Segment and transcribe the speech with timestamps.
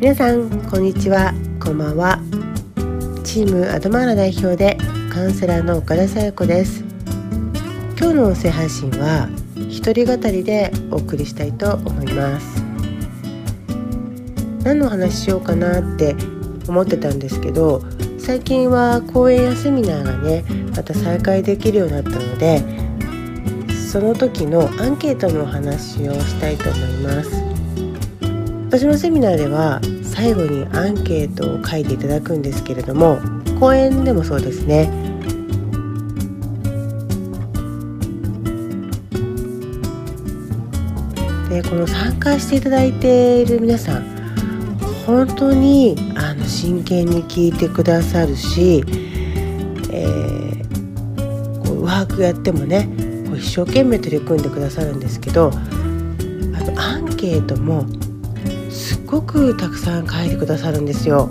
[0.00, 1.34] 皆さんこんにちは。
[1.58, 2.20] こんばんは。
[3.24, 4.78] チームアドマーラ代表で
[5.12, 6.84] カウンセラーの岡田紗友子です。
[7.98, 12.62] 今日の音声配信は一人語りでお送りしたいと思います。
[14.62, 16.14] 何の話しようかなって
[16.68, 17.82] 思ってたんですけど
[18.20, 20.44] 最近は講演やセミナーがね
[20.76, 22.62] また再開できるようになったので
[23.90, 27.57] その時のアンケートのお話をしたいと思います。
[28.68, 33.18] 私のセミナーでは最後にアンケートを書いていただくんですけれども
[33.58, 34.92] 講演でもそうですね。
[41.48, 44.04] でこの参加していただいている皆さん
[45.06, 48.84] 本当にあの真剣に聞いてくださるし、
[49.90, 52.86] えー、こうワークやってもね
[53.28, 55.50] こう一生懸命取り組んでくださるんですけど
[56.54, 57.86] あとアンケートも
[59.10, 61.30] ごくたくさん書いてくださるんですよ。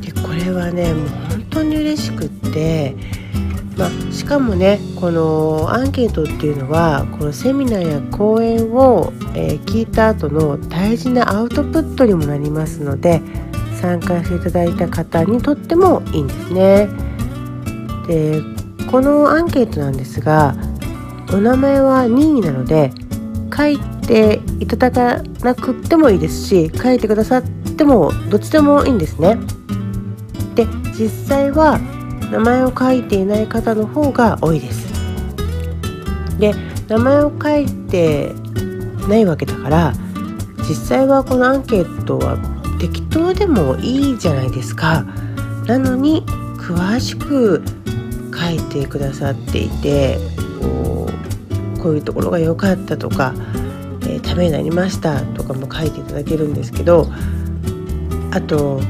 [0.00, 2.96] でこれはねもう本当に嬉しくって、
[3.76, 13.22] まあ、しかもねこのアンケートっていうのはこのセミナーや講演を、えー、聞いた後の大事なアウトプットにもなりますので
[13.80, 16.88] 参加していただいた方にとってもいいんですね。
[18.08, 18.42] で
[18.90, 20.56] このアンケートなんですが
[21.32, 22.92] お名前は任意なので
[23.56, 27.42] 書いていただかなくてもいいですし書いてくださっ
[27.76, 29.38] てもどっちでもいいんですね。
[30.54, 30.66] で
[30.98, 31.78] 実際は
[32.30, 34.86] 名前を書いていない方の方が多いです。
[36.38, 36.54] で
[36.88, 38.32] 名前を書いて
[39.08, 39.92] ないわけだから
[40.68, 42.38] 実際はこのアンケートは
[42.80, 45.04] 適当でもいいじゃないですか。
[45.66, 46.24] なのに
[46.58, 47.62] 詳しく
[48.34, 50.18] 書いてくださっていて
[50.60, 51.05] こう
[51.86, 53.32] こういうところが良かったとか、
[54.02, 57.06] えー、ためになりましたとかも書いていただけるんですけど
[58.32, 58.80] あと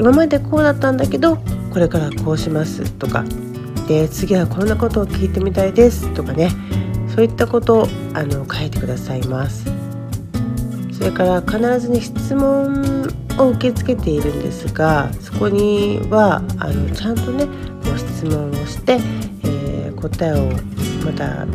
[0.00, 1.36] 今までこうだったんだけど
[1.72, 3.24] これからこうしますとか
[3.86, 6.50] で次はこんなことを聞いてみたいですとかね
[7.14, 9.64] そういったことをあの書いてくださいます。
[10.92, 17.46] それから必ずね質問を受け付けているんですがそこにはあのちゃんとね
[17.84, 18.98] ご質問をして、
[19.44, 20.50] えー、答えを
[21.04, 21.46] また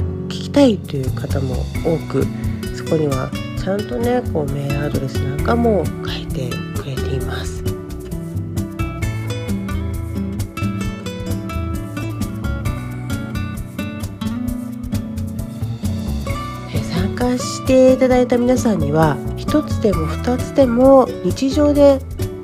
[0.44, 2.26] きたいという方も多く
[2.76, 3.30] そこには
[3.62, 7.64] ちゃんとねこうメールアドレスなんかも書いてくれています。
[16.92, 22.00] 参加していただいた皆さんには一つでも二つでも日常で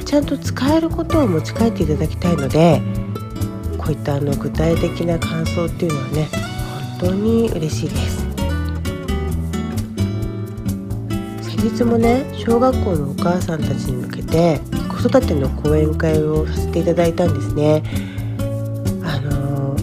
[0.06, 2.82] ちゃんと使えることを持ち帰っていただきたいので
[3.78, 6.28] こういったあの具体的な感想っていうのはね
[7.02, 8.26] 当に嬉しいです。
[11.42, 17.84] 先日もね小学校のお母さんたちに向けて子育ての講演会をさせていただいたんですね。
[19.04, 19.76] あの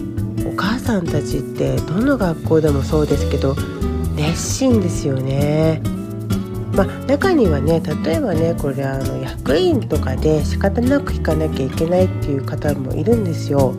[0.49, 3.55] お母さんたちってどの学校でもそうですけど
[4.15, 5.81] 熱心ですよね。
[6.73, 13.75] まあ、中にはね例えばねこれあの役員とかで仕方なく聞かなきゃいけないっていう方もいるんですよ。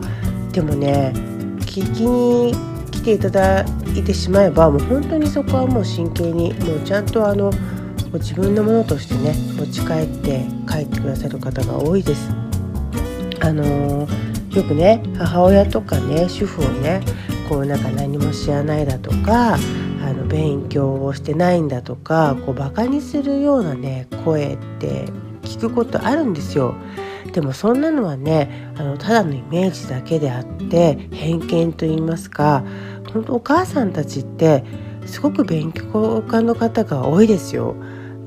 [0.53, 1.13] でもね
[1.61, 2.70] 聞きに
[3.01, 3.65] 来ていただ
[3.97, 7.51] いてしまえばもう本当にそこはもう真剣にもうちゃんとあの
[8.13, 12.29] 自分のものとしてね持ち帰って帰ってくださる方が多いです。
[13.41, 17.01] あのー、よくね母親とかね主婦をね
[17.49, 19.59] こうなんか何も知らないだとかあ
[20.13, 25.07] の勉強をしてないんだとかこうバカにするようなね声って
[25.43, 26.75] 聞くことあるんですよ。
[27.33, 32.65] でもそんなのはねあのただのイメージだけであって偏見と言いますか
[33.13, 34.65] 本当お母さんたちって
[35.07, 37.75] すごく勉強家の方が多いですよ、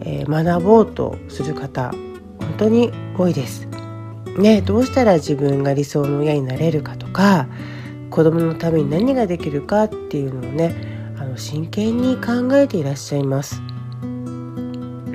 [0.02, 1.92] えー、学ぼうとする方
[2.40, 3.68] 本当に多いです。
[4.38, 7.48] ね、どうしたら自分が理想の親になれるかとか
[8.10, 10.74] 子供のために何ができるかっていうのをね
[11.20, 13.62] あの真剣に考えていらっしゃいます。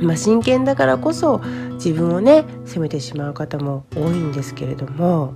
[0.02, 1.40] まあ、真剣だからこそ
[1.74, 5.34] 自分をね責めてしまう方も多いんですけれども、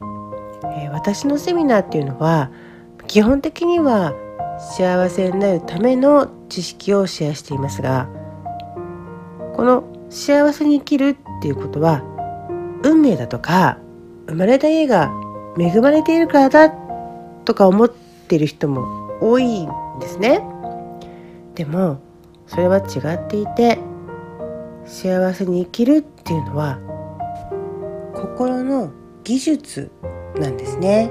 [0.00, 2.50] えー、私のセミナーっていうのは
[3.06, 4.14] 基本的には
[4.58, 8.08] 幸せになるための知識をシェアしていますが
[9.54, 12.02] この幸せに生きるっていうことは
[12.82, 13.78] 運命だとか
[14.26, 15.12] 生まれた家が
[15.58, 16.70] 恵まれているからだ
[17.44, 19.70] とか思っている人も多いん
[20.00, 20.42] ですね。
[21.54, 22.00] でも
[22.46, 23.78] それは違っていて
[24.84, 26.78] 幸せに生きるっていうのは
[28.14, 28.92] 心の
[29.24, 29.90] 技術
[30.36, 31.10] なんですね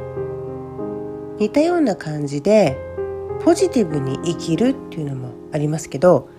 [1.38, 2.78] 似たような感じで
[3.44, 6.30] ポジティブに生きるっていうのもありますけど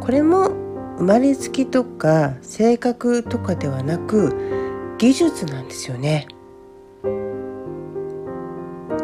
[0.00, 0.50] これも
[0.98, 6.26] 生まれつきとか性格とかではなく技術なんですよね。
[7.02, 7.08] こ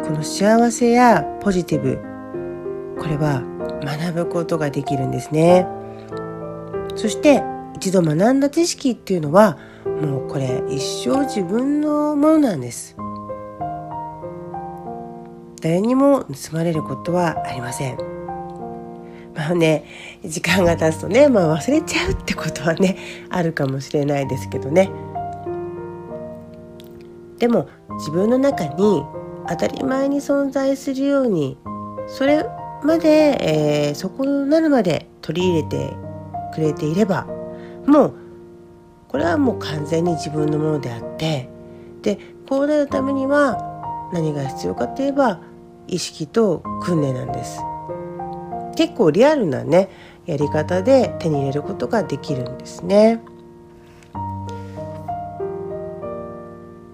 [0.09, 1.97] の幸せやポジティブ
[2.99, 3.52] これは
[3.83, 5.67] 学ぶことができるんですね。
[6.95, 7.43] そして
[7.75, 12.95] 一度学んだ知識っていうのはもうこれ一生自分のものなんです。
[15.61, 18.13] 誰にも盗まれることはありません。
[19.35, 19.85] まあね
[20.23, 22.97] 時間が経つとね、まあ、忘れちゃうってことはね
[23.29, 24.91] あるかもしれないですけどね
[27.39, 29.03] でも自分の中に
[29.49, 31.57] 当たり前に存在するように
[32.07, 32.45] それ
[32.83, 35.93] まで、えー、そこになるまで取り入れて
[36.53, 37.25] くれていれば
[37.85, 38.13] もう
[39.07, 41.49] これはもう完全に自分のものであって
[42.01, 45.41] でこうなるためには何が必要かといえば
[45.87, 47.59] 意識と訓練なんです。
[48.75, 49.89] 結構リアルなね
[50.25, 53.21] やり方で手に入れることができるんですね。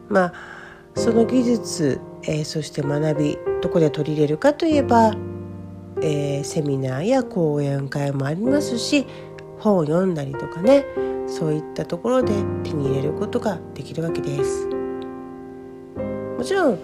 [0.09, 0.33] まあ
[0.95, 5.13] その技術、えー、そして学びどこで取り入れるかといえば、
[6.01, 9.05] えー、セミナーや講演会もありますし
[9.59, 10.85] 本を読んだりとかね
[11.27, 14.67] そういったところで手に入れることができるわけです。
[16.37, 16.79] もちろん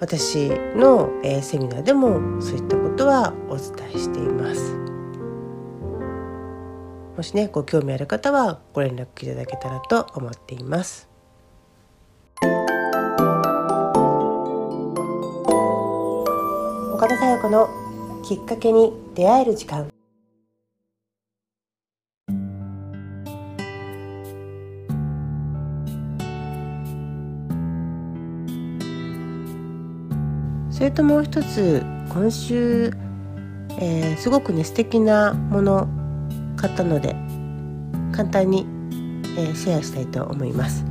[0.00, 4.76] 私の、えー、セミナーでもそういったことはお伝えしています。
[7.16, 11.08] もしねご興味ある方はご連絡いただけたらと思っています。
[16.92, 17.83] 岡田紗友子の
[18.26, 19.86] きっかけに出会える時間。
[30.70, 32.90] それともう一つ今週、
[33.78, 35.86] えー、すごくね素敵なもの
[36.56, 37.14] 買ったので
[38.12, 38.66] 簡単に、
[39.36, 40.82] えー、シェアしたいと思います。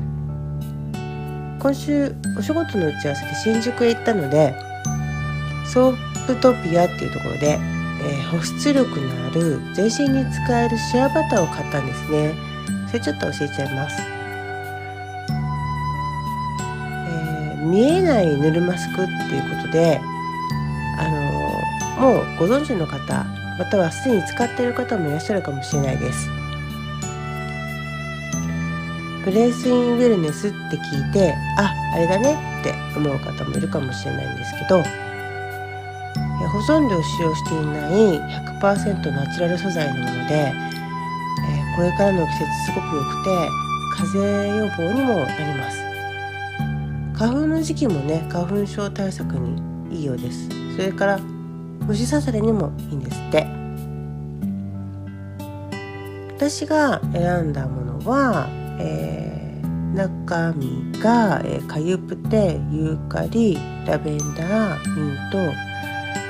[1.59, 4.72] 今週お仕事の打ち合わせで新宿へ行ったので
[5.65, 7.59] ソープトピアっていうところで、
[8.05, 12.33] えー、保湿力のある全身に使えるシェアバターを買ったんですね。
[12.87, 14.13] それちょっと教えちゃいます。
[17.65, 19.99] 見えないぬるマスクっていうことで
[20.99, 21.09] あ
[21.99, 23.23] のもうご存知の方
[23.57, 26.29] またはすでに使っている方もいらっしゃるかもしれないです。
[29.23, 34.83] ブレイスインウェルネスって聞いてああれだねって思う方もいるかもしれないんですけど
[36.53, 37.93] 保存料を使用していない
[38.61, 40.53] 100%ナチュラル素材のもので、え
[41.75, 43.49] これからの季節すごく良くて
[43.97, 45.83] 風邪予防にもなります。
[47.17, 50.47] 花粉の時期もね花粉症対策にいいようです。
[50.75, 51.19] それから
[51.87, 53.47] 虫刺されにもいいんですって。
[56.37, 58.47] 私が選んだものは、
[58.79, 63.57] えー、中身が、えー、カユプテユーカリ
[63.87, 65.72] ラベンダーミント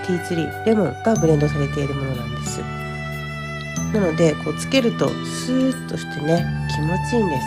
[0.04, 2.62] ティーツリーレモンがブレンドされているものなんです。
[3.94, 7.44] なのでこうつけるとスーッとしてね気持ちいいんです。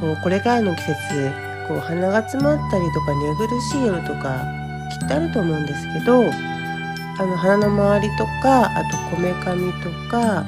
[0.00, 1.30] こうこれからの季節
[1.68, 4.44] こう鼻が詰まったりとか寝苦しい夜とか
[4.90, 6.24] きっとあると思うんですけど
[7.18, 10.44] あの鼻の周りとかあとこめかみとか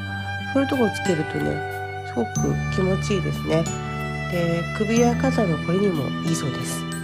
[0.53, 2.33] そういうとこをつけるとねすごく
[2.75, 3.65] 気持ちいいですね。
[4.33, 6.96] で首や肩のこりにもいいそうです。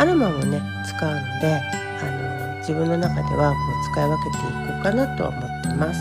[0.00, 1.60] アロマもね使うので
[2.00, 4.48] あの自分の中ではこう使い分けていこ
[4.80, 6.00] うかなと思ってます。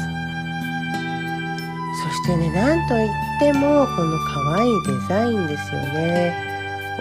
[2.02, 3.10] そしてねなんといっ
[3.42, 6.34] てもこの可愛いデザインですよね。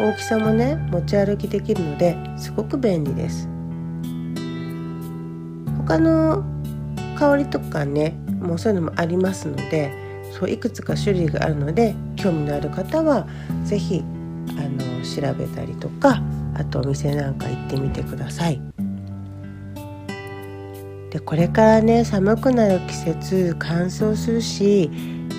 [0.01, 3.49] 大きさもね持ち歩きできるのですごく便利です。
[5.87, 6.43] 他の
[7.17, 9.93] 香りとかねもうそういうのもありますので
[10.37, 13.29] そういくつか種類があるので興味のある方は
[13.65, 14.03] 是非
[15.05, 16.21] 調べたりとか
[16.59, 18.61] あとお店なんか行ってみてください。
[21.11, 24.91] でこれからね寒くなる季節乾燥するし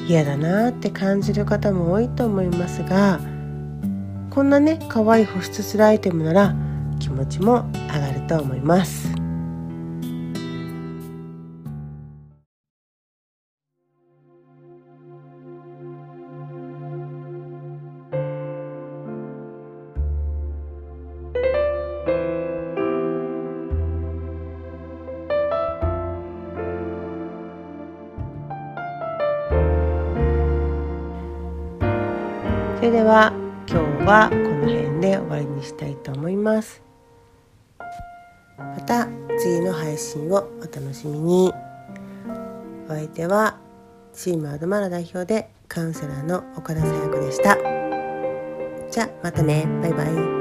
[0.07, 3.19] 嫌だなって感じる方も多いと思いますが
[4.31, 6.55] こんなね可愛い保湿するアイテムなら
[6.99, 9.18] 気持ちも上がると思います。
[32.79, 33.33] それでは
[33.67, 36.81] 今日はこの辺で終わりにしたいと思います。
[38.57, 41.53] また次の配信をお楽しみに。
[42.87, 43.57] お相手は
[44.13, 47.57] チームアドマラ代表でカウンセラーの岡田紗友子でした。
[48.89, 49.65] じゃあまたね。
[49.81, 50.38] バイバイ。